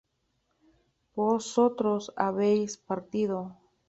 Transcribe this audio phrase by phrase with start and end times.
[1.13, 3.59] ¿vosotros habéis partido?